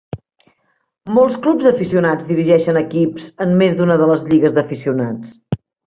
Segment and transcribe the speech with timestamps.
[1.17, 5.63] Molts clubs d'aficionats dirigeixen equips en més d'una de les lligues d'aficionats.